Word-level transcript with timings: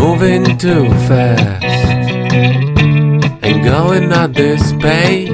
moving 0.00 0.56
too 0.56 0.88
fast 1.08 1.62
and 3.44 3.62
going 3.62 4.10
at 4.12 4.32
this 4.32 4.72
pace. 4.80 5.28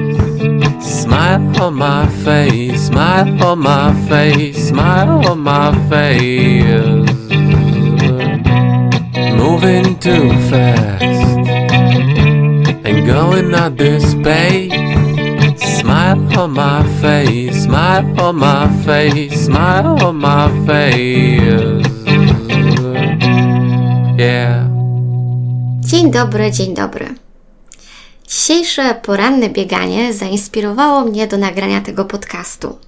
Smile 0.85 1.62
on 1.62 1.74
my 1.74 2.08
face, 2.24 2.87
smile 2.88 3.44
on 3.44 3.60
my 3.60 3.94
face, 4.08 4.68
smile 4.68 5.24
on 5.30 5.38
my 5.38 5.71
face. 5.88 6.82
Moving 9.42 9.99
too 10.01 10.29
fast 10.51 11.03
and 12.87 13.06
going 13.06 13.54
at 13.54 13.76
this 13.76 14.14
pace. 14.17 14.72
Smile 15.80 16.38
on 16.41 16.51
my 16.51 16.83
face, 17.01 17.62
smile 17.62 18.20
on 18.20 18.37
my 18.37 18.66
face, 18.84 19.45
smile 19.46 20.05
on 20.05 20.16
my 20.16 20.48
face. 20.66 21.85
Yeah. 24.19 24.66
Dzień 25.80 26.10
dobry, 26.10 26.52
dzień 26.52 26.74
dobry. 26.74 27.14
Dzisiejsze 28.28 28.95
poranne 28.95 29.48
bieganie 29.48 30.12
zainspirowało 30.12 31.04
mnie 31.04 31.27
do 31.27 31.38
nagrania 31.38 31.80
tego 31.80 32.04
podcastu. 32.04 32.78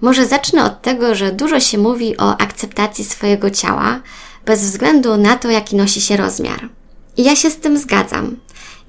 Może 0.00 0.26
zacznę 0.26 0.64
od 0.64 0.82
tego, 0.82 1.14
że 1.14 1.32
dużo 1.32 1.60
się 1.60 1.78
mówi 1.78 2.16
o 2.16 2.40
akceptacji 2.40 3.04
swojego 3.04 3.50
ciała, 3.50 4.00
bez 4.46 4.60
względu 4.60 5.16
na 5.16 5.36
to, 5.36 5.50
jaki 5.50 5.76
nosi 5.76 6.00
się 6.00 6.16
rozmiar. 6.16 6.68
I 7.16 7.24
ja 7.24 7.36
się 7.36 7.50
z 7.50 7.56
tym 7.56 7.78
zgadzam. 7.78 8.36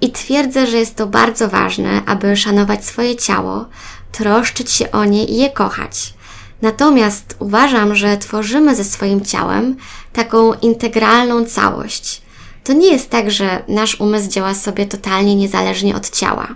I 0.01 0.11
twierdzę, 0.11 0.67
że 0.67 0.77
jest 0.77 0.95
to 0.95 1.07
bardzo 1.07 1.47
ważne, 1.47 2.01
aby 2.05 2.37
szanować 2.37 2.85
swoje 2.85 3.15
ciało, 3.15 3.65
troszczyć 4.11 4.71
się 4.71 4.91
o 4.91 5.05
nie 5.05 5.25
i 5.25 5.37
je 5.37 5.49
kochać. 5.49 6.13
Natomiast 6.61 7.35
uważam, 7.39 7.95
że 7.95 8.17
tworzymy 8.17 8.75
ze 8.75 8.83
swoim 8.83 9.25
ciałem 9.25 9.75
taką 10.13 10.53
integralną 10.53 11.45
całość. 11.45 12.21
To 12.63 12.73
nie 12.73 12.91
jest 12.91 13.09
tak, 13.09 13.31
że 13.31 13.63
nasz 13.67 13.99
umysł 13.99 14.29
działa 14.29 14.55
sobie 14.55 14.85
totalnie 14.85 15.35
niezależnie 15.35 15.95
od 15.95 16.09
ciała. 16.09 16.55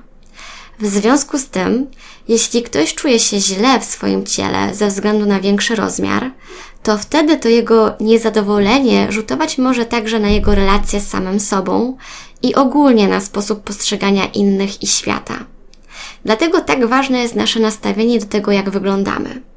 W 0.79 0.87
związku 0.87 1.37
z 1.37 1.47
tym, 1.47 1.87
jeśli 2.27 2.63
ktoś 2.63 2.95
czuje 2.95 3.19
się 3.19 3.39
źle 3.39 3.79
w 3.79 3.85
swoim 3.85 4.25
ciele 4.25 4.75
ze 4.75 4.87
względu 4.87 5.25
na 5.25 5.39
większy 5.39 5.75
rozmiar, 5.75 6.31
to 6.83 6.97
wtedy 6.97 7.37
to 7.37 7.49
jego 7.49 7.93
niezadowolenie 7.99 9.11
rzutować 9.11 9.57
może 9.57 9.85
także 9.85 10.19
na 10.19 10.29
jego 10.29 10.55
relacje 10.55 10.99
z 10.99 11.07
samym 11.07 11.39
sobą 11.39 11.97
i 12.41 12.55
ogólnie 12.55 13.07
na 13.07 13.21
sposób 13.21 13.63
postrzegania 13.63 14.25
innych 14.25 14.83
i 14.83 14.87
świata. 14.87 15.45
Dlatego 16.25 16.61
tak 16.61 16.85
ważne 16.85 17.19
jest 17.19 17.35
nasze 17.35 17.59
nastawienie 17.59 18.19
do 18.19 18.25
tego, 18.25 18.51
jak 18.51 18.69
wyglądamy. 18.69 19.52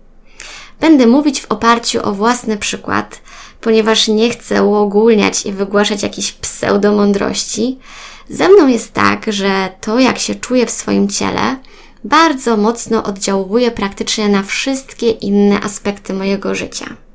Będę 0.81 1.07
mówić 1.07 1.41
w 1.41 1.53
oparciu 1.53 2.01
o 2.03 2.13
własny 2.13 2.57
przykład, 2.57 3.21
ponieważ 3.61 4.09
nie 4.09 4.31
chcę 4.31 4.65
uogólniać 4.65 5.47
i 5.47 5.53
wygłaszać 5.53 6.03
jakichś 6.03 6.33
pseudomądrości. 6.33 7.79
Ze 8.29 8.49
mną 8.49 8.67
jest 8.67 8.93
tak, 8.93 9.27
że 9.29 9.69
to, 9.81 9.99
jak 9.99 10.19
się 10.19 10.35
czuję 10.35 10.67
w 10.67 10.71
swoim 10.71 11.09
ciele, 11.09 11.57
bardzo 12.05 12.57
mocno 12.57 13.05
oddziałuje 13.05 13.71
praktycznie 13.71 14.29
na 14.29 14.43
wszystkie 14.43 15.11
inne 15.11 15.61
aspekty 15.61 16.15
mojego 16.15 16.55
życia. 16.55 17.06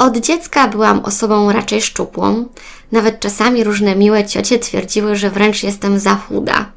Od 0.00 0.16
dziecka 0.16 0.68
byłam 0.68 1.00
osobą 1.04 1.52
raczej 1.52 1.82
szczupłą. 1.82 2.48
Nawet 2.92 3.20
czasami 3.20 3.64
różne 3.64 3.96
miłe 3.96 4.26
ciocie 4.26 4.58
twierdziły, 4.58 5.16
że 5.16 5.30
wręcz 5.30 5.62
jestem 5.62 5.98
za 5.98 6.14
chuda. 6.14 6.72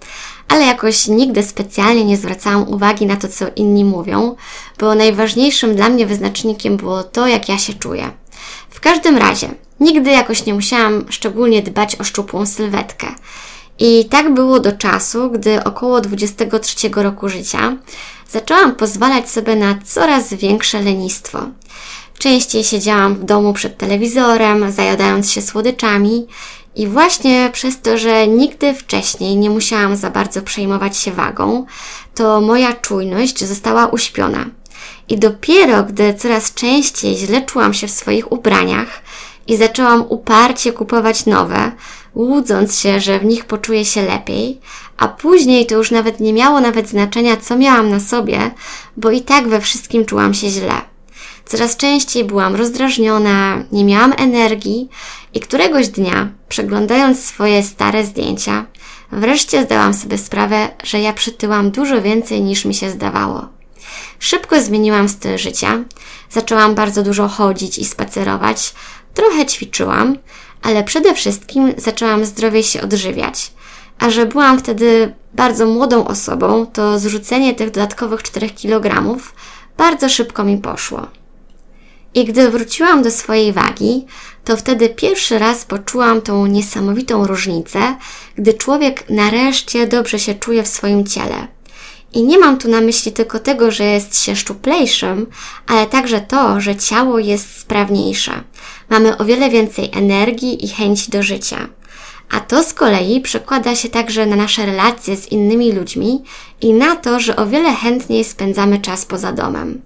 Ale 0.47 0.65
jakoś 0.65 1.07
nigdy 1.07 1.43
specjalnie 1.43 2.05
nie 2.05 2.17
zwracałam 2.17 2.67
uwagi 2.67 3.05
na 3.05 3.15
to, 3.15 3.27
co 3.27 3.45
inni 3.55 3.85
mówią, 3.85 4.35
bo 4.79 4.95
najważniejszym 4.95 5.75
dla 5.75 5.89
mnie 5.89 6.05
wyznacznikiem 6.05 6.77
było 6.77 7.03
to, 7.03 7.27
jak 7.27 7.49
ja 7.49 7.57
się 7.57 7.73
czuję. 7.73 8.11
W 8.69 8.79
każdym 8.79 9.17
razie, 9.17 9.49
nigdy 9.79 10.11
jakoś 10.11 10.45
nie 10.45 10.53
musiałam 10.53 11.05
szczególnie 11.09 11.61
dbać 11.61 11.95
o 11.95 12.03
szczupłą 12.03 12.45
sylwetkę. 12.45 13.07
I 13.79 14.05
tak 14.05 14.33
było 14.33 14.59
do 14.59 14.71
czasu, 14.71 15.31
gdy 15.31 15.63
około 15.63 16.01
23 16.01 16.89
roku 16.95 17.29
życia 17.29 17.77
zaczęłam 18.29 18.75
pozwalać 18.75 19.29
sobie 19.29 19.55
na 19.55 19.79
coraz 19.85 20.33
większe 20.33 20.81
lenistwo. 20.81 21.39
Częściej 22.23 22.63
siedziałam 22.63 23.15
w 23.15 23.23
domu 23.23 23.53
przed 23.53 23.77
telewizorem, 23.77 24.71
zajadając 24.71 25.31
się 25.31 25.41
słodyczami 25.41 26.27
i 26.75 26.87
właśnie 26.87 27.49
przez 27.53 27.81
to, 27.81 27.97
że 27.97 28.27
nigdy 28.27 28.73
wcześniej 28.73 29.37
nie 29.37 29.49
musiałam 29.49 29.95
za 29.95 30.09
bardzo 30.09 30.41
przejmować 30.41 30.97
się 30.97 31.11
wagą, 31.11 31.65
to 32.15 32.41
moja 32.41 32.73
czujność 32.73 33.45
została 33.45 33.87
uśpiona. 33.87 34.45
I 35.09 35.17
dopiero 35.17 35.83
gdy 35.83 36.13
coraz 36.13 36.53
częściej 36.53 37.15
źle 37.15 37.41
czułam 37.41 37.73
się 37.73 37.87
w 37.87 37.91
swoich 37.91 38.31
ubraniach 38.31 39.01
i 39.47 39.57
zaczęłam 39.57 40.05
uparcie 40.09 40.73
kupować 40.73 41.25
nowe, 41.25 41.71
łudząc 42.15 42.79
się, 42.79 42.99
że 42.99 43.19
w 43.19 43.25
nich 43.25 43.45
poczuję 43.45 43.85
się 43.85 44.01
lepiej, 44.01 44.59
a 44.97 45.07
później 45.07 45.65
to 45.65 45.75
już 45.75 45.91
nawet 45.91 46.19
nie 46.19 46.33
miało 46.33 46.61
nawet 46.61 46.89
znaczenia, 46.89 47.37
co 47.37 47.57
miałam 47.57 47.89
na 47.89 47.99
sobie, 47.99 48.51
bo 48.97 49.11
i 49.11 49.21
tak 49.21 49.47
we 49.47 49.61
wszystkim 49.61 50.05
czułam 50.05 50.33
się 50.33 50.49
źle. 50.49 50.92
Coraz 51.45 51.77
częściej 51.77 52.23
byłam 52.23 52.55
rozdrażniona, 52.55 53.63
nie 53.71 53.85
miałam 53.85 54.13
energii 54.17 54.89
i 55.33 55.39
któregoś 55.39 55.87
dnia, 55.87 56.29
przeglądając 56.49 57.25
swoje 57.25 57.63
stare 57.63 58.05
zdjęcia, 58.05 58.65
wreszcie 59.11 59.63
zdałam 59.63 59.93
sobie 59.93 60.17
sprawę, 60.17 60.69
że 60.83 60.99
ja 60.99 61.13
przytyłam 61.13 61.71
dużo 61.71 62.01
więcej 62.01 62.41
niż 62.41 62.65
mi 62.65 62.73
się 62.73 62.89
zdawało. 62.89 63.47
Szybko 64.19 64.61
zmieniłam 64.61 65.09
styl 65.09 65.37
życia, 65.37 65.83
zaczęłam 66.29 66.75
bardzo 66.75 67.03
dużo 67.03 67.27
chodzić 67.27 67.77
i 67.77 67.85
spacerować, 67.85 68.73
trochę 69.13 69.45
ćwiczyłam, 69.45 70.17
ale 70.61 70.83
przede 70.83 71.13
wszystkim 71.13 71.73
zaczęłam 71.77 72.25
zdrowie 72.25 72.63
się 72.63 72.81
odżywiać. 72.81 73.51
A 73.99 74.09
że 74.09 74.25
byłam 74.25 74.59
wtedy 74.59 75.13
bardzo 75.33 75.65
młodą 75.65 76.07
osobą, 76.07 76.65
to 76.65 76.99
zrzucenie 76.99 77.55
tych 77.55 77.71
dodatkowych 77.71 78.23
4 78.23 78.49
kg 78.49 79.17
bardzo 79.77 80.09
szybko 80.09 80.43
mi 80.43 80.57
poszło. 80.57 81.07
I 82.13 82.25
gdy 82.25 82.49
wróciłam 82.49 83.03
do 83.03 83.11
swojej 83.11 83.53
wagi, 83.53 84.05
to 84.43 84.57
wtedy 84.57 84.89
pierwszy 84.89 85.39
raz 85.39 85.65
poczułam 85.65 86.21
tą 86.21 86.45
niesamowitą 86.45 87.27
różnicę, 87.27 87.95
gdy 88.35 88.53
człowiek 88.53 89.09
nareszcie 89.09 89.87
dobrze 89.87 90.19
się 90.19 90.35
czuje 90.35 90.63
w 90.63 90.67
swoim 90.67 91.05
ciele. 91.05 91.47
I 92.13 92.23
nie 92.23 92.39
mam 92.39 92.57
tu 92.57 92.69
na 92.69 92.81
myśli 92.81 93.11
tylko 93.11 93.39
tego, 93.39 93.71
że 93.71 93.83
jest 93.83 94.23
się 94.23 94.35
szczuplejszym, 94.35 95.27
ale 95.67 95.85
także 95.85 96.21
to, 96.21 96.61
że 96.61 96.75
ciało 96.75 97.19
jest 97.19 97.59
sprawniejsze. 97.59 98.43
Mamy 98.89 99.17
o 99.17 99.25
wiele 99.25 99.49
więcej 99.49 99.89
energii 99.93 100.65
i 100.65 100.67
chęci 100.67 101.11
do 101.11 101.23
życia. 101.23 101.67
A 102.31 102.39
to 102.39 102.63
z 102.63 102.73
kolei 102.73 103.21
przekłada 103.21 103.75
się 103.75 103.89
także 103.89 104.25
na 104.25 104.35
nasze 104.35 104.65
relacje 104.65 105.17
z 105.17 105.31
innymi 105.31 105.71
ludźmi 105.71 106.23
i 106.61 106.73
na 106.73 106.95
to, 106.95 107.19
że 107.19 107.35
o 107.35 107.47
wiele 107.47 107.73
chętniej 107.73 108.23
spędzamy 108.23 108.79
czas 108.79 109.05
poza 109.05 109.31
domem. 109.31 109.81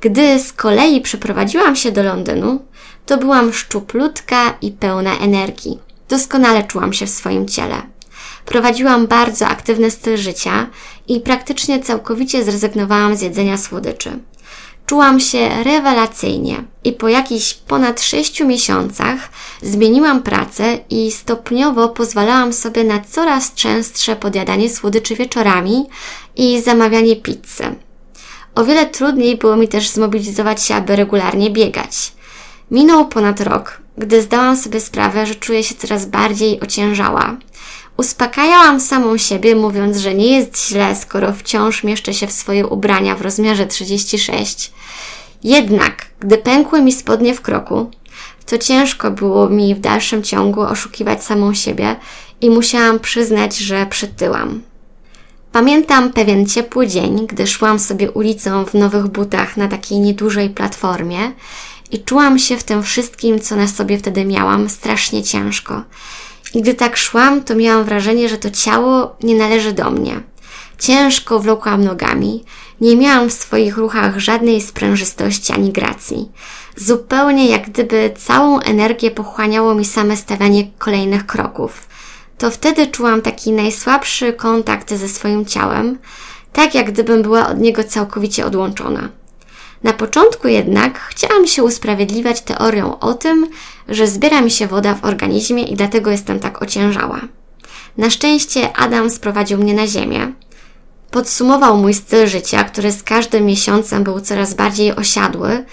Gdy 0.00 0.38
z 0.38 0.52
kolei 0.52 1.00
przeprowadziłam 1.00 1.76
się 1.76 1.92
do 1.92 2.02
Londynu, 2.02 2.64
to 3.06 3.18
byłam 3.18 3.52
szczuplutka 3.52 4.58
i 4.62 4.72
pełna 4.72 5.18
energii. 5.18 5.78
Doskonale 6.08 6.64
czułam 6.64 6.92
się 6.92 7.06
w 7.06 7.10
swoim 7.10 7.48
ciele. 7.48 7.82
Prowadziłam 8.44 9.06
bardzo 9.06 9.46
aktywny 9.46 9.90
styl 9.90 10.16
życia 10.16 10.66
i 11.08 11.20
praktycznie 11.20 11.80
całkowicie 11.80 12.44
zrezygnowałam 12.44 13.16
z 13.16 13.20
jedzenia 13.20 13.58
słodyczy. 13.58 14.18
Czułam 14.86 15.20
się 15.20 15.48
rewelacyjnie 15.64 16.64
i 16.84 16.92
po 16.92 17.08
jakichś 17.08 17.54
ponad 17.54 18.00
sześciu 18.00 18.46
miesiącach 18.46 19.28
zmieniłam 19.62 20.22
pracę 20.22 20.78
i 20.90 21.12
stopniowo 21.12 21.88
pozwalałam 21.88 22.52
sobie 22.52 22.84
na 22.84 23.00
coraz 23.00 23.54
częstsze 23.54 24.16
podjadanie 24.16 24.70
słodyczy 24.70 25.16
wieczorami 25.16 25.86
i 26.36 26.62
zamawianie 26.62 27.16
pizzy. 27.16 27.87
O 28.58 28.64
wiele 28.64 28.86
trudniej 28.86 29.36
było 29.36 29.56
mi 29.56 29.68
też 29.68 29.88
zmobilizować 29.88 30.62
się, 30.62 30.74
aby 30.74 30.96
regularnie 30.96 31.50
biegać. 31.50 32.12
Minął 32.70 33.08
ponad 33.08 33.40
rok, 33.40 33.78
gdy 33.98 34.22
zdałam 34.22 34.56
sobie 34.56 34.80
sprawę, 34.80 35.26
że 35.26 35.34
czuję 35.34 35.64
się 35.64 35.74
coraz 35.74 36.06
bardziej 36.06 36.60
ociężała. 36.60 37.36
Uspokajałam 37.96 38.80
samą 38.80 39.18
siebie, 39.18 39.54
mówiąc, 39.54 39.96
że 39.96 40.14
nie 40.14 40.38
jest 40.38 40.68
źle, 40.68 40.96
skoro 40.96 41.32
wciąż 41.32 41.84
mieszczę 41.84 42.14
się 42.14 42.26
w 42.26 42.32
swoje 42.32 42.66
ubrania 42.66 43.14
w 43.14 43.22
rozmiarze 43.22 43.66
36. 43.66 44.72
Jednak, 45.44 46.06
gdy 46.20 46.38
pękły 46.38 46.82
mi 46.82 46.92
spodnie 46.92 47.34
w 47.34 47.40
kroku, 47.40 47.90
to 48.46 48.58
ciężko 48.58 49.10
było 49.10 49.48
mi 49.48 49.74
w 49.74 49.80
dalszym 49.80 50.22
ciągu 50.22 50.60
oszukiwać 50.60 51.24
samą 51.24 51.54
siebie 51.54 51.96
i 52.40 52.50
musiałam 52.50 52.98
przyznać, 53.00 53.56
że 53.56 53.86
przytyłam. 53.86 54.62
Pamiętam 55.52 56.12
pewien 56.12 56.46
ciepły 56.46 56.86
dzień, 56.86 57.26
gdy 57.26 57.46
szłam 57.46 57.78
sobie 57.78 58.10
ulicą 58.10 58.64
w 58.64 58.74
nowych 58.74 59.06
butach 59.06 59.56
na 59.56 59.68
takiej 59.68 59.98
niedużej 59.98 60.50
platformie 60.50 61.32
i 61.90 61.98
czułam 62.04 62.38
się 62.38 62.56
w 62.56 62.64
tym 62.64 62.82
wszystkim, 62.82 63.40
co 63.40 63.56
na 63.56 63.68
sobie 63.68 63.98
wtedy 63.98 64.24
miałam, 64.24 64.68
strasznie 64.68 65.22
ciężko. 65.22 65.82
I 66.54 66.62
gdy 66.62 66.74
tak 66.74 66.96
szłam, 66.96 67.44
to 67.44 67.54
miałam 67.54 67.84
wrażenie, 67.84 68.28
że 68.28 68.38
to 68.38 68.50
ciało 68.50 69.16
nie 69.22 69.34
należy 69.34 69.72
do 69.72 69.90
mnie. 69.90 70.20
Ciężko 70.78 71.38
wlokłam 71.38 71.84
nogami, 71.84 72.44
nie 72.80 72.96
miałam 72.96 73.30
w 73.30 73.32
swoich 73.32 73.76
ruchach 73.76 74.18
żadnej 74.18 74.60
sprężystości 74.60 75.52
ani 75.52 75.72
gracji. 75.72 76.28
Zupełnie 76.76 77.48
jak 77.48 77.70
gdyby 77.70 78.14
całą 78.16 78.60
energię 78.60 79.10
pochłaniało 79.10 79.74
mi 79.74 79.84
same 79.84 80.16
stawianie 80.16 80.70
kolejnych 80.78 81.26
kroków. 81.26 81.88
To 82.38 82.50
wtedy 82.50 82.86
czułam 82.86 83.22
taki 83.22 83.52
najsłabszy 83.52 84.32
kontakt 84.32 84.94
ze 84.94 85.08
swoim 85.08 85.46
ciałem, 85.46 85.98
tak 86.52 86.74
jak 86.74 86.92
gdybym 86.92 87.22
była 87.22 87.48
od 87.48 87.60
niego 87.60 87.84
całkowicie 87.84 88.46
odłączona. 88.46 89.08
Na 89.82 89.92
początku 89.92 90.48
jednak 90.48 90.98
chciałam 90.98 91.46
się 91.46 91.64
usprawiedliwiać 91.64 92.40
teorią 92.40 92.98
o 92.98 93.14
tym, 93.14 93.50
że 93.88 94.06
zbiera 94.06 94.40
mi 94.40 94.50
się 94.50 94.66
woda 94.66 94.94
w 94.94 95.04
organizmie 95.04 95.62
i 95.62 95.76
dlatego 95.76 96.10
jestem 96.10 96.40
tak 96.40 96.62
ociężała. 96.62 97.20
Na 97.96 98.10
szczęście 98.10 98.76
Adam 98.76 99.10
sprowadził 99.10 99.58
mnie 99.58 99.74
na 99.74 99.86
ziemię. 99.86 100.32
Podsumował 101.10 101.76
mój 101.76 101.94
styl 101.94 102.26
życia, 102.26 102.64
który 102.64 102.92
z 102.92 103.02
każdym 103.02 103.46
miesiącem 103.46 104.04
był 104.04 104.20
coraz 104.20 104.54
bardziej 104.54 104.96
osiadły, 104.96 105.64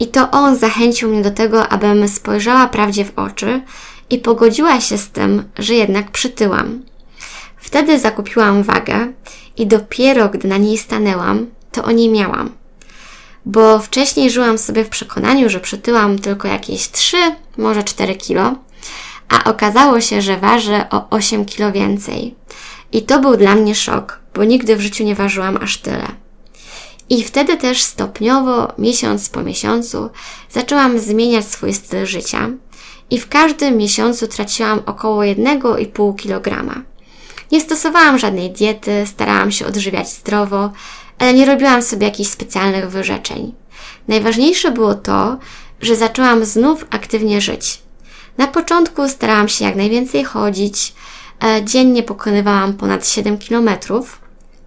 i 0.00 0.06
to 0.06 0.30
on 0.30 0.56
zachęcił 0.56 1.10
mnie 1.10 1.22
do 1.22 1.30
tego, 1.30 1.68
abym 1.68 2.08
spojrzała 2.08 2.68
prawdzie 2.68 3.04
w 3.04 3.18
oczy 3.18 3.62
i 4.10 4.18
pogodziła 4.18 4.80
się 4.80 4.98
z 4.98 5.10
tym, 5.10 5.44
że 5.58 5.74
jednak 5.74 6.10
przytyłam. 6.10 6.82
Wtedy 7.56 7.98
zakupiłam 7.98 8.62
wagę 8.62 9.12
i 9.56 9.66
dopiero 9.66 10.28
gdy 10.28 10.48
na 10.48 10.56
niej 10.56 10.78
stanęłam, 10.78 11.46
to 11.72 11.84
o 11.84 11.90
niej 11.90 12.08
miałam. 12.08 12.52
Bo 13.46 13.78
wcześniej 13.78 14.30
żyłam 14.30 14.58
sobie 14.58 14.84
w 14.84 14.88
przekonaniu, 14.88 15.48
że 15.48 15.60
przytyłam 15.60 16.18
tylko 16.18 16.48
jakieś 16.48 16.90
3, 16.90 17.16
może 17.56 17.82
4 17.82 18.14
kilo, 18.14 18.54
a 19.28 19.44
okazało 19.44 20.00
się, 20.00 20.22
że 20.22 20.36
ważę 20.36 20.86
o 20.90 21.10
8 21.10 21.44
kilo 21.44 21.72
więcej. 21.72 22.34
I 22.92 23.02
to 23.02 23.18
był 23.18 23.36
dla 23.36 23.54
mnie 23.54 23.74
szok, 23.74 24.20
bo 24.34 24.44
nigdy 24.44 24.76
w 24.76 24.80
życiu 24.80 25.04
nie 25.04 25.14
ważyłam 25.14 25.56
aż 25.56 25.78
tyle. 25.78 26.06
I 27.10 27.24
wtedy 27.24 27.56
też 27.56 27.82
stopniowo, 27.82 28.72
miesiąc 28.78 29.28
po 29.28 29.42
miesiącu, 29.42 30.10
zaczęłam 30.50 30.98
zmieniać 30.98 31.46
swój 31.46 31.74
styl 31.74 32.06
życia 32.06 32.50
i 33.10 33.18
w 33.18 33.28
każdym 33.28 33.76
miesiącu 33.76 34.28
traciłam 34.28 34.82
około 34.86 35.22
1,5 35.22 36.16
kg. 36.16 36.74
Nie 37.52 37.60
stosowałam 37.60 38.18
żadnej 38.18 38.50
diety, 38.50 39.04
starałam 39.06 39.52
się 39.52 39.66
odżywiać 39.66 40.12
zdrowo, 40.12 40.72
ale 41.18 41.34
nie 41.34 41.46
robiłam 41.46 41.82
sobie 41.82 42.06
jakichś 42.06 42.30
specjalnych 42.30 42.90
wyrzeczeń. 42.90 43.54
Najważniejsze 44.08 44.70
było 44.70 44.94
to, 44.94 45.38
że 45.80 45.96
zaczęłam 45.96 46.44
znów 46.44 46.84
aktywnie 46.90 47.40
żyć. 47.40 47.82
Na 48.38 48.46
początku 48.46 49.08
starałam 49.08 49.48
się 49.48 49.64
jak 49.64 49.76
najwięcej 49.76 50.24
chodzić, 50.24 50.94
e, 51.44 51.64
dziennie 51.64 52.02
pokonywałam 52.02 52.74
ponad 52.74 53.08
7 53.08 53.38
kilometrów. 53.38 54.20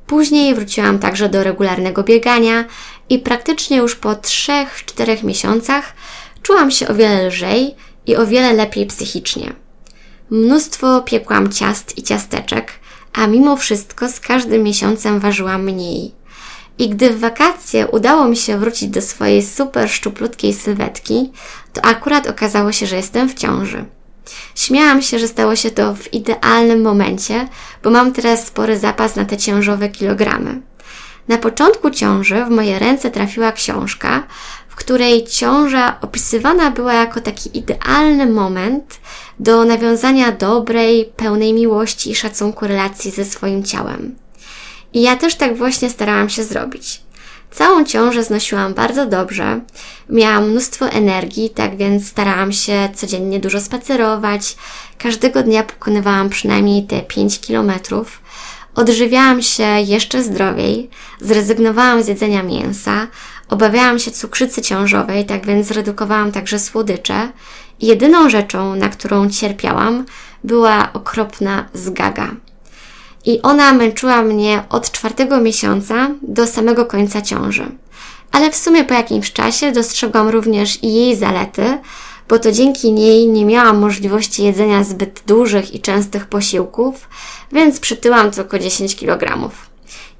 Później 0.08 0.56
wróciłam 0.56 1.00
także 1.00 1.30
do 1.30 1.44
regularnego 1.44 2.04
biegania 2.04 2.66
i 3.10 3.20
praktycznie 3.20 3.78
już 3.78 3.96
po 3.96 4.16
3-4 4.16 5.24
miesiącach 5.24 5.94
czułam 6.42 6.72
się 6.72 6.88
o 6.88 6.94
wiele 6.94 7.28
lżej 7.28 7.76
i 8.06 8.15
o 8.15 8.27
wiele 8.27 8.53
lepiej 8.53 8.86
psychicznie. 8.86 9.53
Mnóstwo 10.30 11.01
piekłam 11.01 11.51
ciast 11.51 11.98
i 11.98 12.03
ciasteczek, 12.03 12.71
a 13.13 13.27
mimo 13.27 13.57
wszystko 13.57 14.09
z 14.09 14.19
każdym 14.19 14.63
miesiącem 14.63 15.19
ważyłam 15.19 15.63
mniej. 15.63 16.12
I 16.77 16.89
gdy 16.89 17.09
w 17.09 17.19
wakacje 17.19 17.88
udało 17.88 18.27
mi 18.27 18.38
się 18.38 18.57
wrócić 18.57 18.89
do 18.89 19.01
swojej 19.01 19.44
super 19.44 19.89
szczuplutkiej 19.89 20.53
sylwetki, 20.53 21.31
to 21.74 21.86
akurat 21.86 22.27
okazało 22.27 22.71
się, 22.71 22.86
że 22.86 22.95
jestem 22.95 23.30
w 23.30 23.33
ciąży. 23.33 23.86
Śmiałam 24.56 25.01
się, 25.01 25.19
że 25.19 25.27
stało 25.27 25.56
się 25.56 25.71
to 25.71 25.95
w 25.95 26.13
idealnym 26.13 26.81
momencie, 26.81 27.48
bo 27.83 27.89
mam 27.89 28.13
teraz 28.13 28.48
spory 28.48 28.80
zapas 28.80 29.15
na 29.15 29.25
te 29.25 29.38
ciążowe 29.38 29.89
kilogramy. 29.89 30.62
Na 31.27 31.38
początku 31.38 31.89
ciąży 31.89 32.45
w 32.45 32.50
moje 32.50 32.80
ręce 32.80 33.12
trafiła 33.12 33.51
książka, 33.51 34.27
w 34.72 34.76
której 34.76 35.28
ciąża 35.28 36.02
opisywana 36.02 36.72
była 36.72 36.94
jako 36.94 37.22
taki 37.22 37.58
idealny 37.58 38.26
moment 38.26 39.00
do 39.40 39.66
nawiązania 39.66 40.32
dobrej, 40.32 41.06
pełnej 41.16 41.54
miłości 41.54 42.12
i 42.12 42.16
szacunku 42.16 42.68
relacji 42.68 43.12
ze 43.12 43.26
swoim 43.26 43.64
ciałem. 43.64 44.16
I 44.94 45.02
ja 45.02 45.16
też 45.16 45.36
tak 45.36 45.58
właśnie 45.58 45.90
starałam 45.90 46.30
się 46.30 46.44
zrobić. 46.44 47.02
Całą 47.52 47.86
ciążę 47.86 48.24
znosiłam 48.24 48.74
bardzo 48.74 49.06
dobrze, 49.06 49.62
miałam 50.10 50.50
mnóstwo 50.50 50.90
energii, 50.90 51.50
tak 51.50 51.78
więc 51.78 52.08
starałam 52.08 52.52
się 52.52 52.90
codziennie 52.96 53.40
dużo 53.40 53.62
spacerować. 53.62 54.56
Każdego 54.98 55.44
dnia 55.44 55.64
pokonywałam 55.64 56.30
przynajmniej 56.30 56.84
te 56.84 57.02
5 57.02 57.40
kilometrów. 57.40 58.22
Odżywiałam 58.76 59.42
się 59.42 59.64
jeszcze 59.86 60.24
zdrowiej, 60.24 60.90
zrezygnowałam 61.22 62.04
z 62.04 62.08
jedzenia 62.08 62.44
mięsa, 62.44 63.08
obawiałam 63.51 64.00
się 64.00 64.12
cukrzycy 64.12 64.62
ciążowej, 64.62 65.25
tak 65.25 65.45
więc 65.45 65.68
zredukowałam 65.68 66.31
także 66.31 66.59
słodycze. 66.59 67.30
Jedyną 67.81 68.30
rzeczą, 68.30 68.75
na 68.75 68.89
którą 68.89 69.30
cierpiałam, 69.30 70.06
była 70.44 70.94
okropna 70.94 71.65
zgaga 71.74 72.31
i 73.25 73.42
ona 73.42 73.74
męczyła 73.74 74.21
mnie 74.21 74.63
od 74.69 74.92
czwartego 74.92 75.42
miesiąca 75.42 76.09
do 76.21 76.48
samego 76.48 76.86
końca 76.86 77.21
ciąży. 77.21 77.65
Ale 78.31 78.51
w 78.51 78.56
sumie 78.56 78.83
po 78.83 78.94
jakimś 78.94 79.33
czasie 79.33 79.71
dostrzegłam 79.71 80.30
również 80.30 80.83
i 80.83 80.94
jej 80.94 81.15
zalety, 81.15 81.77
bo 82.30 82.39
to 82.39 82.51
dzięki 82.51 82.92
niej 82.92 83.27
nie 83.27 83.45
miałam 83.45 83.80
możliwości 83.80 84.44
jedzenia 84.44 84.83
zbyt 84.83 85.24
dużych 85.27 85.75
i 85.75 85.80
częstych 85.80 86.27
posiłków, 86.27 87.09
więc 87.51 87.80
przytyłam 87.80 88.31
tylko 88.31 88.59
10 88.59 88.95
kg. 88.95 89.50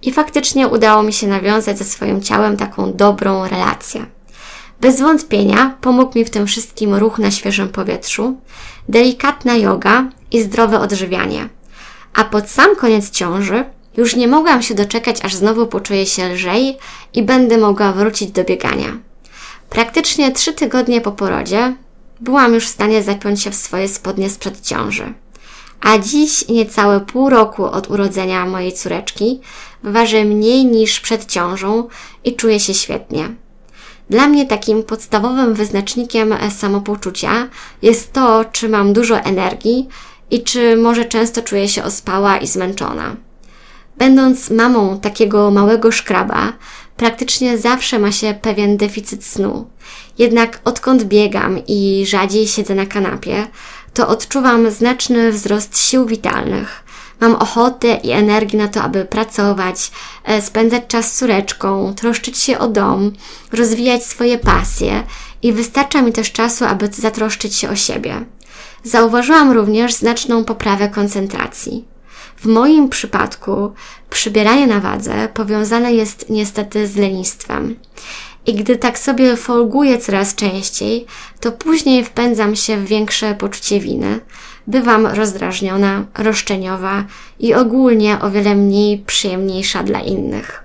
I 0.02 0.12
faktycznie 0.12 0.68
udało 0.68 1.04
mi 1.04 1.14
się 1.14 1.28
nawiązać 1.28 1.78
ze 1.78 1.84
swoim 1.84 2.22
ciałem 2.22 2.58
taką 2.58 2.94
dobrą 2.94 3.48
relację. 3.48 4.06
Bez 4.82 5.02
wątpienia 5.02 5.78
pomógł 5.82 6.18
mi 6.18 6.26
w 6.26 6.30
tym 6.30 6.48
wszystkim 6.48 6.96
ruch 6.96 7.20
na 7.20 7.32
świeżym 7.32 7.70
powietrzu, 7.70 8.38
delikatna 8.90 9.56
yoga 9.56 10.10
i 10.32 10.42
zdrowe 10.42 10.80
odżywianie– 10.80 11.50
a 12.14 12.24
pod 12.24 12.50
sam 12.50 12.76
koniec 12.76 13.10
ciąży 13.10 13.66
już 13.98 14.16
nie 14.16 14.28
mogłam 14.28 14.62
się 14.62 14.74
doczekać, 14.74 15.26
aż 15.26 15.36
znowu 15.36 15.68
poczuję 15.68 16.06
się 16.06 16.30
lżej 16.34 16.78
i 17.14 17.24
będę 17.24 17.58
mogła 17.58 17.92
wrócić 17.92 18.32
do 18.32 18.44
biegania. 18.44 18.98
Praktycznie 19.70 20.32
trzy 20.32 20.54
tygodnie 20.54 21.02
po 21.02 21.12
porodzie 21.12 21.76
byłam 22.20 22.54
już 22.54 22.66
w 22.66 22.72
stanie 22.72 23.04
zapiąć 23.04 23.42
się 23.42 23.52
w 23.52 23.56
swoje 23.56 23.88
spodnie 23.88 24.30
sprzed 24.30 24.62
ciąży. 24.62 25.14
A 25.82 25.98
dziś, 25.98 26.48
niecałe 26.48 27.00
pół 27.00 27.30
roku 27.30 27.66
od 27.66 27.90
urodzenia 27.90 28.46
mojej 28.46 28.74
córeczki, 28.74 29.40
ważę 29.84 30.26
mniej 30.26 30.66
niż 30.66 31.00
przed 31.00 31.26
ciążą 31.26 31.88
i 32.24 32.36
czuję 32.36 32.60
się 32.60 32.74
świetnie. 32.74 33.30
Dla 34.10 34.28
mnie 34.28 34.46
takim 34.46 34.84
podstawowym 34.84 35.54
wyznacznikiem 35.54 36.36
samopoczucia 36.50 37.48
jest 37.82 38.14
to, 38.14 38.46
czy 38.52 38.70
mam 38.70 38.94
dużo 38.94 39.20
energii 39.20 39.88
i 40.32 40.44
czy 40.44 40.78
może 40.78 41.06
często 41.06 41.42
czuję 41.42 41.70
się 41.70 41.84
ospała 41.84 42.38
i 42.38 42.48
zmęczona. 42.48 43.16
Będąc 43.98 44.50
mamą 44.50 45.00
takiego 45.00 45.52
małego 45.52 45.92
szkraba, 45.92 46.54
praktycznie 46.98 47.58
zawsze 47.58 48.00
ma 48.00 48.12
się 48.12 48.40
pewien 48.42 48.78
deficyt 48.78 49.26
snu. 49.26 49.68
Jednak 50.22 50.60
odkąd 50.66 51.04
biegam 51.04 51.60
i 51.68 52.04
rzadziej 52.08 52.48
siedzę 52.48 52.76
na 52.76 52.86
kanapie, 52.86 53.48
to 53.94 54.08
odczuwam 54.08 54.72
znaczny 54.72 55.32
wzrost 55.32 55.80
sił 55.80 56.06
witalnych. 56.06 56.84
Mam 57.20 57.36
ochotę 57.36 57.96
i 58.04 58.12
energię 58.12 58.58
na 58.58 58.68
to, 58.68 58.82
aby 58.82 59.06
pracować, 59.06 59.92
e, 60.24 60.42
spędzać 60.42 60.84
czas 60.88 61.12
z 61.12 61.18
córeczką, 61.18 61.94
troszczyć 61.96 62.38
się 62.38 62.60
o 62.60 62.68
dom, 62.68 63.12
rozwijać 63.52 64.06
swoje 64.06 64.38
pasje 64.38 65.04
i 65.42 65.54
wystarcza 65.54 66.02
mi 66.02 66.12
też 66.12 66.32
czasu, 66.32 66.66
aby 66.66 66.90
zatroszczyć 66.92 67.56
się 67.56 67.70
o 67.70 67.76
siebie. 67.76 68.26
Zauważyłam 68.84 69.52
również 69.52 69.94
znaczną 69.94 70.46
poprawę 70.46 70.90
koncentracji. 70.90 71.86
W 72.38 72.46
moim 72.46 72.90
przypadku 72.90 73.74
przybieranie 74.10 74.68
na 74.68 74.80
wadze 74.80 75.30
powiązane 75.34 75.94
jest 75.94 76.30
niestety 76.30 76.88
z 76.88 76.96
lenistwem. 76.96 77.76
I 78.46 78.54
gdy 78.54 78.78
tak 78.78 79.00
sobie 79.00 79.38
folguję 79.38 79.98
coraz 79.98 80.36
częściej, 80.36 81.06
to 81.40 81.52
później 81.52 82.06
wpędzam 82.06 82.56
się 82.56 82.78
w 82.78 82.86
większe 82.86 83.36
poczucie 83.36 83.80
winy. 83.80 84.20
Bywam 84.68 85.06
rozdrażniona, 85.08 86.06
roszczeniowa 86.18 87.06
i 87.40 87.54
ogólnie 87.54 88.20
o 88.20 88.32
wiele 88.32 88.56
mniej 88.56 88.98
przyjemniejsza 88.98 89.84
dla 89.84 90.00
innych. 90.00 90.64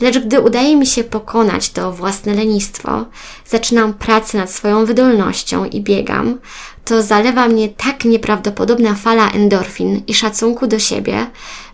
Lecz 0.00 0.18
gdy 0.18 0.40
udaje 0.40 0.76
mi 0.76 0.86
się 0.86 1.04
pokonać 1.04 1.70
to 1.70 1.92
własne 1.92 2.34
lenistwo, 2.34 3.06
zaczynam 3.46 3.94
pracę 3.94 4.38
nad 4.38 4.50
swoją 4.50 4.84
wydolnością 4.84 5.64
i 5.64 5.80
biegam, 5.80 6.38
to 6.84 7.02
zalewa 7.02 7.48
mnie 7.48 7.68
tak 7.68 8.04
nieprawdopodobna 8.04 8.94
fala 8.94 9.30
endorfin 9.30 10.02
i 10.06 10.14
szacunku 10.14 10.66
do 10.66 10.78
siebie, 10.78 11.26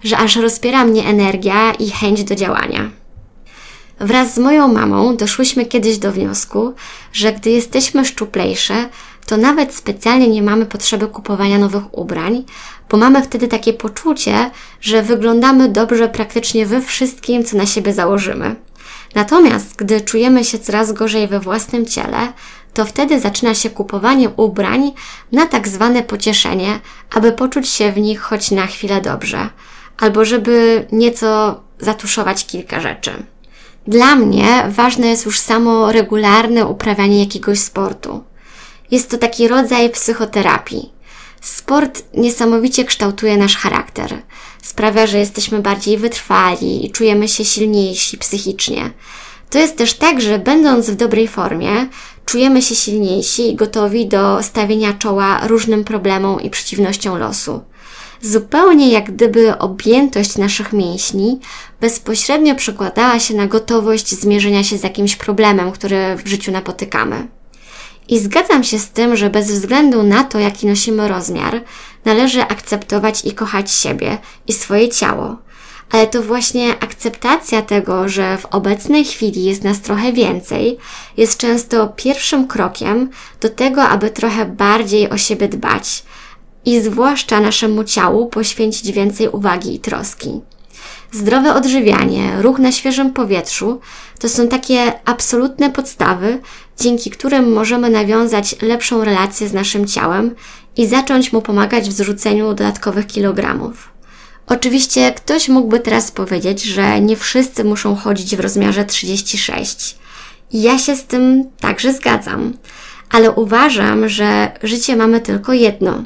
że 0.04 0.18
aż 0.18 0.36
rozpiera 0.36 0.84
mnie 0.84 1.04
energia 1.04 1.72
i 1.72 1.90
chęć 1.90 2.24
do 2.24 2.34
działania. 2.34 2.90
Wraz 4.00 4.34
z 4.34 4.38
moją 4.38 4.68
mamą 4.68 5.16
doszłyśmy 5.16 5.66
kiedyś 5.66 5.98
do 5.98 6.12
wniosku, 6.12 6.74
że 7.12 7.32
gdy 7.32 7.50
jesteśmy 7.50 8.04
szczuplejsze, 8.04 8.88
to 9.26 9.36
nawet 9.36 9.74
specjalnie 9.74 10.28
nie 10.28 10.42
mamy 10.42 10.66
potrzeby 10.66 11.06
kupowania 11.06 11.58
nowych 11.58 11.98
ubrań, 11.98 12.44
bo 12.90 12.96
mamy 12.96 13.22
wtedy 13.22 13.48
takie 13.48 13.72
poczucie, 13.72 14.50
że 14.80 15.02
wyglądamy 15.02 15.68
dobrze 15.68 16.08
praktycznie 16.08 16.66
we 16.66 16.80
wszystkim, 16.80 17.44
co 17.44 17.56
na 17.56 17.66
siebie 17.66 17.92
założymy. 17.92 18.56
Natomiast 19.14 19.76
gdy 19.76 20.00
czujemy 20.00 20.44
się 20.44 20.58
coraz 20.58 20.92
gorzej 20.92 21.28
we 21.28 21.40
własnym 21.40 21.86
ciele, 21.86 22.32
to 22.74 22.84
wtedy 22.84 23.20
zaczyna 23.20 23.54
się 23.54 23.70
kupowanie 23.70 24.30
ubrań 24.30 24.92
na 25.32 25.46
tak 25.46 25.68
zwane 25.68 26.02
pocieszenie, 26.02 26.80
aby 27.14 27.32
poczuć 27.32 27.68
się 27.68 27.92
w 27.92 27.98
nich 27.98 28.20
choć 28.20 28.50
na 28.50 28.66
chwilę 28.66 29.00
dobrze, 29.00 29.48
albo 30.00 30.24
żeby 30.24 30.86
nieco 30.92 31.60
zatuszować 31.78 32.46
kilka 32.46 32.80
rzeczy. 32.80 33.33
Dla 33.86 34.16
mnie 34.16 34.64
ważne 34.68 35.06
jest 35.06 35.24
już 35.24 35.40
samo 35.40 35.92
regularne 35.92 36.66
uprawianie 36.66 37.20
jakiegoś 37.20 37.58
sportu. 37.58 38.24
Jest 38.90 39.10
to 39.10 39.18
taki 39.18 39.48
rodzaj 39.48 39.90
psychoterapii. 39.90 40.92
Sport 41.40 42.02
niesamowicie 42.14 42.84
kształtuje 42.84 43.36
nasz 43.36 43.56
charakter. 43.56 44.22
Sprawia, 44.62 45.06
że 45.06 45.18
jesteśmy 45.18 45.60
bardziej 45.60 45.98
wytrwali 45.98 46.86
i 46.86 46.90
czujemy 46.90 47.28
się 47.28 47.44
silniejsi 47.44 48.18
psychicznie. 48.18 48.90
To 49.50 49.58
jest 49.58 49.76
też 49.76 49.94
tak, 49.94 50.20
że 50.20 50.38
będąc 50.38 50.90
w 50.90 50.96
dobrej 50.96 51.28
formie, 51.28 51.86
czujemy 52.24 52.62
się 52.62 52.74
silniejsi 52.74 53.50
i 53.50 53.56
gotowi 53.56 54.06
do 54.06 54.42
stawienia 54.42 54.92
czoła 54.92 55.46
różnym 55.46 55.84
problemom 55.84 56.40
i 56.40 56.50
przeciwnościom 56.50 57.18
losu. 57.18 57.60
Zupełnie 58.24 58.90
jak 58.90 59.12
gdyby 59.12 59.58
objętość 59.58 60.38
naszych 60.38 60.72
mięśni 60.72 61.40
bezpośrednio 61.80 62.54
przekładała 62.54 63.18
się 63.20 63.34
na 63.34 63.46
gotowość 63.46 64.10
zmierzenia 64.10 64.64
się 64.64 64.78
z 64.78 64.82
jakimś 64.82 65.16
problemem, 65.16 65.72
który 65.72 66.16
w 66.16 66.28
życiu 66.28 66.52
napotykamy. 66.52 67.26
I 68.08 68.18
zgadzam 68.18 68.64
się 68.64 68.78
z 68.78 68.88
tym, 68.88 69.16
że 69.16 69.30
bez 69.30 69.52
względu 69.52 70.02
na 70.02 70.24
to, 70.24 70.38
jaki 70.38 70.66
nosimy 70.66 71.08
rozmiar, 71.08 71.62
należy 72.04 72.42
akceptować 72.42 73.24
i 73.24 73.32
kochać 73.32 73.70
siebie 73.70 74.18
i 74.48 74.52
swoje 74.52 74.88
ciało. 74.88 75.36
Ale 75.90 76.06
to 76.06 76.22
właśnie 76.22 76.70
akceptacja 76.80 77.62
tego, 77.62 78.08
że 78.08 78.38
w 78.38 78.46
obecnej 78.46 79.04
chwili 79.04 79.44
jest 79.44 79.64
nas 79.64 79.80
trochę 79.80 80.12
więcej, 80.12 80.78
jest 81.16 81.38
często 81.38 81.88
pierwszym 81.88 82.46
krokiem 82.46 83.10
do 83.40 83.48
tego, 83.48 83.82
aby 83.82 84.10
trochę 84.10 84.44
bardziej 84.44 85.10
o 85.10 85.18
siebie 85.18 85.48
dbać 85.48 86.02
i 86.64 86.80
zwłaszcza 86.80 87.40
naszemu 87.40 87.84
ciału 87.84 88.26
poświęcić 88.26 88.92
więcej 88.92 89.28
uwagi 89.28 89.74
i 89.74 89.80
troski. 89.80 90.40
Zdrowe 91.12 91.54
odżywianie, 91.54 92.42
ruch 92.42 92.58
na 92.58 92.72
świeżym 92.72 93.12
powietrzu 93.12 93.80
to 94.18 94.28
są 94.28 94.48
takie 94.48 94.92
absolutne 95.04 95.70
podstawy, 95.70 96.40
dzięki 96.80 97.10
którym 97.10 97.52
możemy 97.52 97.90
nawiązać 97.90 98.62
lepszą 98.62 99.04
relację 99.04 99.48
z 99.48 99.52
naszym 99.52 99.86
ciałem 99.86 100.34
i 100.76 100.86
zacząć 100.86 101.32
mu 101.32 101.42
pomagać 101.42 101.88
w 101.88 101.92
zrzuceniu 101.92 102.48
dodatkowych 102.48 103.06
kilogramów. 103.06 103.90
Oczywiście 104.46 105.12
ktoś 105.12 105.48
mógłby 105.48 105.80
teraz 105.80 106.10
powiedzieć, 106.10 106.62
że 106.62 107.00
nie 107.00 107.16
wszyscy 107.16 107.64
muszą 107.64 107.96
chodzić 107.96 108.36
w 108.36 108.40
rozmiarze 108.40 108.84
36. 108.84 109.96
I 110.52 110.62
ja 110.62 110.78
się 110.78 110.96
z 110.96 111.04
tym 111.04 111.44
także 111.60 111.92
zgadzam, 111.92 112.52
ale 113.10 113.30
uważam, 113.30 114.08
że 114.08 114.52
życie 114.62 114.96
mamy 114.96 115.20
tylko 115.20 115.52
jedno 115.52 116.04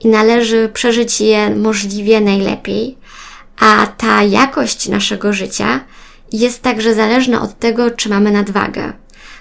i 0.00 0.08
należy 0.08 0.68
przeżyć 0.68 1.20
je 1.20 1.50
możliwie 1.50 2.20
najlepiej, 2.20 2.98
a 3.60 3.86
ta 3.86 4.22
jakość 4.22 4.88
naszego 4.88 5.32
życia 5.32 5.80
jest 6.32 6.62
także 6.62 6.94
zależna 6.94 7.42
od 7.42 7.58
tego, 7.58 7.90
czy 7.90 8.08
mamy 8.08 8.30
nadwagę. 8.30 8.92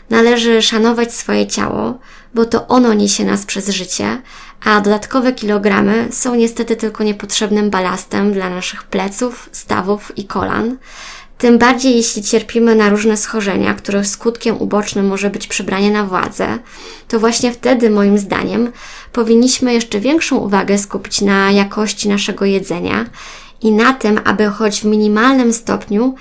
Należy 0.09 0.61
szanować 0.61 1.13
swoje 1.13 1.47
ciało, 1.47 1.99
bo 2.33 2.45
to 2.45 2.67
ono 2.67 2.93
niesie 2.93 3.25
nas 3.25 3.45
przez 3.45 3.69
życie, 3.69 4.21
a 4.63 4.81
dodatkowe 4.81 5.33
kilogramy 5.33 6.07
są 6.11 6.35
niestety 6.35 6.75
tylko 6.75 7.03
niepotrzebnym 7.03 7.69
balastem 7.69 8.33
dla 8.33 8.49
naszych 8.49 8.83
pleców, 8.83 9.49
stawów 9.51 10.17
i 10.17 10.25
kolan. 10.25 10.77
Tym 11.37 11.57
bardziej 11.57 11.95
jeśli 11.95 12.23
cierpimy 12.23 12.75
na 12.75 12.89
różne 12.89 13.17
schorzenia, 13.17 13.73
których 13.73 14.07
skutkiem 14.07 14.61
ubocznym 14.61 15.07
może 15.07 15.29
być 15.29 15.47
przybranie 15.47 15.91
na 15.91 16.03
władzę, 16.03 16.59
to 17.07 17.19
właśnie 17.19 17.51
wtedy, 17.51 17.89
moim 17.89 18.17
zdaniem, 18.17 18.71
powinniśmy 19.13 19.73
jeszcze 19.73 19.99
większą 19.99 20.37
uwagę 20.37 20.77
skupić 20.77 21.21
na 21.21 21.51
jakości 21.51 22.09
naszego 22.09 22.45
jedzenia 22.45 23.05
i 23.61 23.71
na 23.71 23.93
tym, 23.93 24.19
aby 24.25 24.45
choć 24.45 24.81
w 24.81 24.85
minimalnym 24.85 25.53
stopniu, 25.53 26.15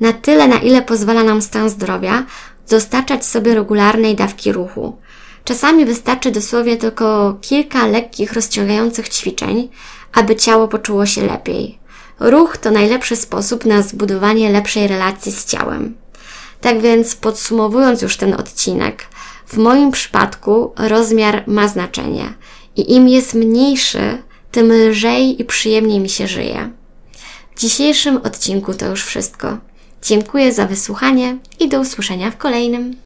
na 0.00 0.12
tyle, 0.12 0.48
na 0.48 0.56
ile 0.56 0.82
pozwala 0.82 1.22
nam 1.22 1.42
stan 1.42 1.70
zdrowia, 1.70 2.24
dostarczać 2.70 3.26
sobie 3.26 3.54
regularnej 3.54 4.16
dawki 4.16 4.52
ruchu. 4.52 4.96
Czasami 5.44 5.84
wystarczy 5.84 6.30
dosłownie 6.30 6.76
tylko 6.76 7.36
kilka 7.40 7.86
lekkich, 7.86 8.32
rozciągających 8.32 9.08
ćwiczeń, 9.08 9.68
aby 10.12 10.36
ciało 10.36 10.68
poczuło 10.68 11.06
się 11.06 11.26
lepiej. 11.26 11.79
Ruch 12.20 12.56
to 12.56 12.70
najlepszy 12.70 13.16
sposób 13.16 13.64
na 13.64 13.82
zbudowanie 13.82 14.50
lepszej 14.50 14.88
relacji 14.88 15.32
z 15.32 15.44
ciałem. 15.44 15.94
Tak 16.60 16.80
więc, 16.80 17.16
podsumowując 17.16 18.02
już 18.02 18.16
ten 18.16 18.34
odcinek, 18.34 19.06
w 19.46 19.56
moim 19.56 19.90
przypadku 19.90 20.72
rozmiar 20.76 21.44
ma 21.46 21.68
znaczenie 21.68 22.34
i 22.76 22.94
im 22.94 23.08
jest 23.08 23.34
mniejszy, 23.34 24.22
tym 24.50 24.72
lżej 24.72 25.42
i 25.42 25.44
przyjemniej 25.44 26.00
mi 26.00 26.08
się 26.08 26.26
żyje. 26.26 26.70
W 27.56 27.60
dzisiejszym 27.60 28.16
odcinku 28.16 28.74
to 28.74 28.86
już 28.86 29.04
wszystko. 29.04 29.58
Dziękuję 30.02 30.52
za 30.52 30.66
wysłuchanie 30.66 31.38
i 31.60 31.68
do 31.68 31.80
usłyszenia 31.80 32.30
w 32.30 32.36
kolejnym. 32.36 32.96